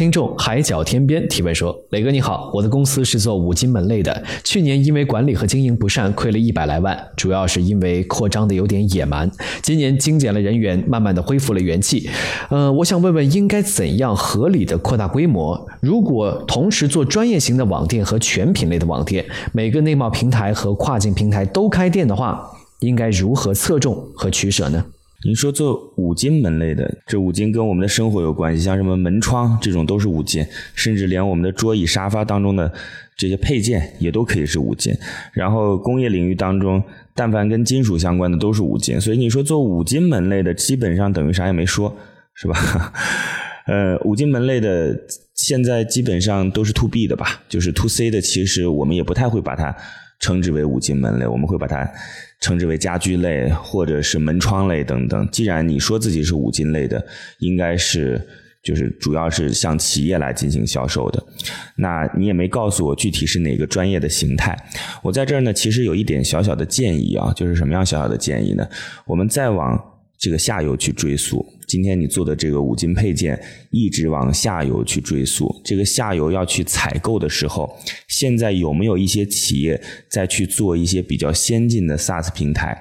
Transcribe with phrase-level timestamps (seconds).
[0.00, 9.30] 听众海角天边提问说：“磊哥你好，我的公司是做五金门类的，去年因为管理和经营不善，亏了一百来万，主要是因为扩张的有点野蛮。
[9.60, 12.08] 今年精简了人员，慢慢的恢复了元气。
[12.48, 15.68] 呃，我想问问，应该怎样合理的扩大规模？
[15.82, 24.82] 如果同时做专业型的网店和全品类的网店，每个内贸平台和跨境平台都开店的话，应该如何侧重和取舍呢？”
[25.26, 32.72] 您说做五金门类的，这五金跟我们的生活有关系，像什么门窗这种都是五金，甚至连我们的桌椅沙发当中的
[33.18, 34.94] 这些配件也都可以是五金。
[35.34, 36.82] 然后工业领域当中，
[37.14, 38.98] 但凡跟金属相关的都是五金。
[38.98, 41.94] 所以你说做五金门类的，基本上等于啥也没说，
[42.34, 42.92] 是吧？
[43.68, 44.98] 呃，五金门类的
[45.34, 49.76] 现在基本上都是 to B 的吧，就是 to C 的，其实我们也不太会把它
[50.20, 51.90] 称之为五金门类，我们会把它。
[52.42, 55.28] 称之为家居类或者是门窗类等等。
[55.30, 57.04] 既然你说自己是五金类的，
[57.40, 58.26] 应该是
[58.62, 61.22] 就是主要是向企业来进行销售的。
[61.76, 64.56] 那你也没告诉我具体是哪个专业的形态。
[65.02, 68.66] 我在这儿呢，其实有一点小小的建议啊，就是什么样小小的建议呢？
[69.04, 69.78] 我们再往
[70.16, 71.44] 这个下游去追溯。
[71.70, 73.40] 今天你做的这个五金配件，
[73.70, 82.76] 一直往下游去追溯，这个下游要去采购的时候，现在有没有一些企业在去做一些比较先进的 SaaS 平台？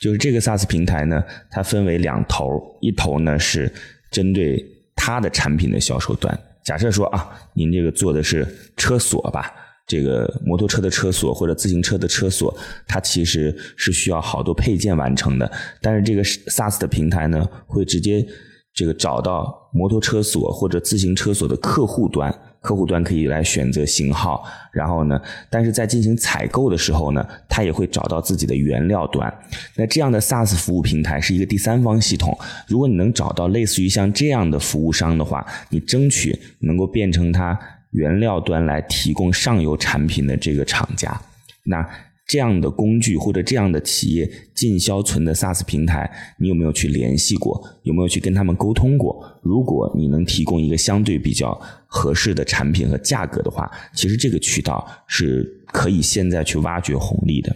[0.00, 3.72] 就是这个 SaaS 平台呢，它分为两头，一头呢是
[4.10, 4.60] 针对
[4.96, 6.36] 它的产品的销售端。
[6.64, 8.44] 假设说啊，您这个做的是
[8.76, 9.54] 车锁吧。
[9.92, 12.56] 这个摩托车的车锁或者自行车的车锁，
[12.88, 15.52] 它其实是需要好多配件完成的。
[15.82, 18.26] 但是这个 SaaS 的平台呢，会直接
[18.72, 24.42] 这个找到摩托车锁或者自行车锁的客户端，客户端可以来选择型号。
[24.72, 25.20] 然后呢，
[25.50, 29.30] 但是在进行采购的时候呢，它也会找到自己的原料端。
[29.76, 32.34] 那这样的 SaaS 服务平台是一个第三方系统。
[32.66, 37.58] 如果你能找到类似于像这样的服务商的话，你争取能够变成它。
[37.92, 41.20] 原料端来提供上游产品的这个厂家，
[41.64, 41.88] 那
[42.26, 47.62] 这样的工具或者这样的企业进销存的 SaaS 平台，你有没有去联系过？
[47.82, 49.22] 有没有去跟他们沟通过？
[49.42, 57.54] 如果你能提供一个相对比较合适的产品和价格的话，其实这个渠道是可以现在去挖掘红利的。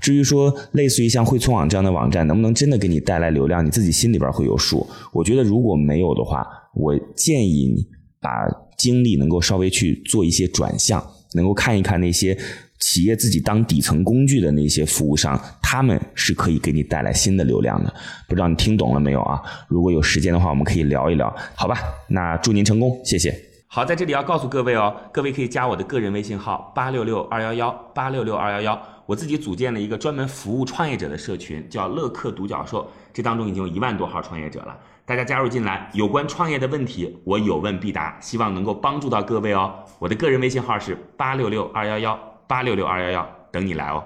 [0.00, 4.86] 至于说类似于像汇聪网这样的网站，能不能真的给你带来流量，你自己心里边会有数。
[5.12, 7.88] 我觉得如果没有的话，我建议你
[8.22, 8.48] 把。
[8.78, 11.00] 精力能够稍微去做一些转向，
[11.34, 12.36] 能够看一看那些
[12.80, 17.94] 企业自己当底层工具的那些服务商，他们是可以给你带来新的流量的。
[18.26, 19.40] 不知道你听懂了没有啊？
[19.68, 21.78] 如果有时间的话，我们可以聊一聊，好吧？
[22.08, 23.51] 那祝您成功，谢谢。
[23.74, 34.76] 好，在这里要告诉各位哦，各位可以加我的个人微信号八六六二幺幺八六六二幺幺，我自己组建了一个专门服务创业者的社群，叫乐客独角兽，这当中已经有一万多号创业者了。
[35.06, 39.72] 大家加入进来，有关创业的问题，我有问必答，希望能够帮助到各位哦。
[39.98, 44.04] 我的个人微信号是八六六二幺幺八六六二幺幺，等你来哦。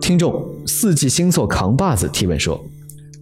[0.00, 2.64] 听众四季星座扛把子提问说：“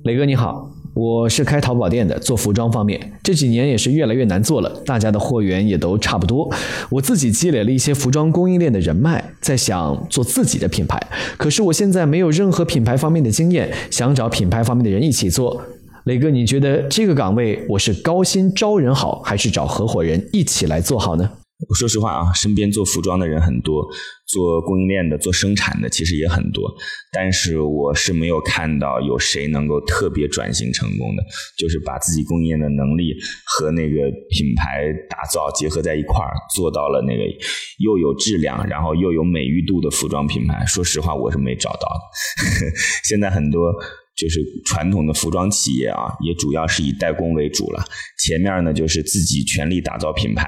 [0.04, 6.50] 磊哥你好。”我是开淘宝店的，做服装方面，这几年也是越来越难做了，大家的货源也都差不多。
[6.90, 11.00] 我自己积累了一些服装供应链的人脉，在想做自己的品牌，
[11.38, 15.62] 可是我现在没有任何品牌方面的经验，想找品牌方面的人一起做。
[16.04, 21.30] 磊哥，你觉得这个岗位我是高薪招人好，还是找合伙人一起来做好呢？
[21.70, 23.86] 我说实话啊，身边做服装的人很多，
[24.26, 26.68] 做供应链的、做生产的其实也很多，
[27.12, 31.22] 但是我是没有看到有谁能够特别转型成功的，
[31.56, 33.14] 就是把自己供应链的能力
[33.46, 37.22] 和那个品牌打造结合在一块儿，做到了那个
[37.78, 40.66] 又有质量，然后又有美誉度的服装品牌。
[40.66, 42.66] 说实话，我是没找到的。
[43.08, 43.72] 现在很多。
[44.20, 47.82] 就是传统的服装企业啊，也主要是以代工为主了。
[48.18, 50.46] 前面呢，就是自己全力打造品牌，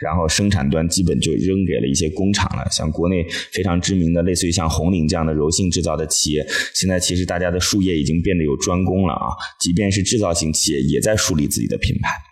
[0.00, 2.68] 然后生产端基本就扔给了一些工厂了。
[2.72, 9.30] 像国内非常知名的，类似于像红岭这样的柔性制造的企业，现在其实大家的术业已经变得有专攻了啊。
[9.60, 12.31] 即便是制造型企业，也在树立自己的品牌。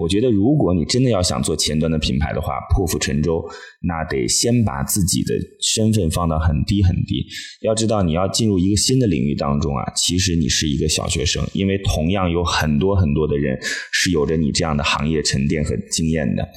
[0.00, 3.44] 我觉得，如果你真的要想做前端的品牌的话，破釜沉舟，
[3.82, 7.26] 那得先把自己的身份放到很低很低。
[7.60, 13.58] 要知道，你要进入一个新的领域当中啊，其实你是一个小学生，因为同样有很多很多的人
[13.92, 16.48] 是有着你这样的行业沉淀和经验的。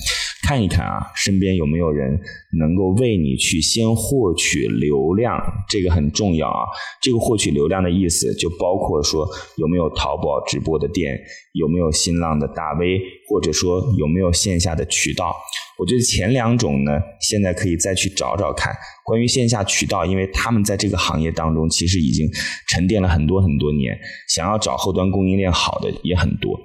[0.43, 2.19] 看一看啊，身边有没有人
[2.59, 6.67] 能够为你去先获取流量，这个很重要啊。
[7.01, 9.25] 这个获取流量的意思，就包括说
[9.55, 11.17] 有没有淘宝直播的店，
[11.53, 12.99] 有没有新浪的大 V，
[13.29, 15.33] 或者说有没有线下的渠道。
[15.79, 16.91] 我觉得前两种呢，
[17.33, 18.71] 现在可以再去找找看。
[19.03, 22.29] 关于线下渠道，因为他们在这个行业当中其实已经
[22.69, 23.97] 沉淀了很多很多年，
[24.29, 26.55] 想要找后端供应链好的也很多。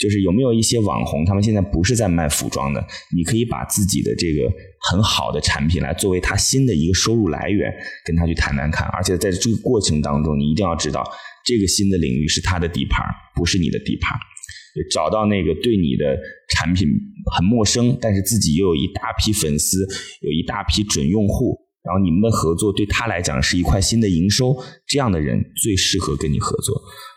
[0.00, 2.82] 就是有没有一些网红，他们现在不是在卖服装的，
[3.14, 4.50] 你可以把自己的这个
[4.90, 7.70] 很好的产品来作为他新的一个收入来源，
[8.06, 8.88] 跟他去谈谈看。
[8.88, 11.04] 而且在这个过程当中，你一定要知道，
[11.44, 13.04] 这个新的领域是他的底盘，
[13.36, 14.18] 不是你的底盘。
[14.90, 16.16] 找到那个对你的
[16.48, 16.88] 产品
[17.36, 19.86] 很陌生，但是自己又有一大批粉丝，
[20.22, 24.56] 有一大批准用户，然后你们的合作对他来讲是一块新的营收，
[24.86, 26.74] 这样的人最适合跟你合作。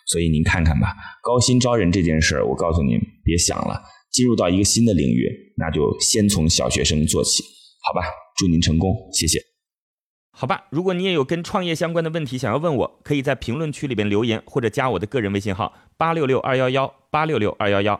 [0.07, 0.87] 所以您看看吧，
[1.21, 3.81] 高薪招人这件事儿，我告诉您，别想了。
[4.09, 7.43] 进入到一个新的领域，那就先从小学生做起，
[7.83, 8.07] 好吧？
[8.37, 9.56] 祝您成功，谢谢。
[10.39, 17.99] 好吧，如果你也有跟创业相关的问题想要问我，可以在评论区里边留言，或者加我的个人微信号八六六二幺幺八六六二幺幺。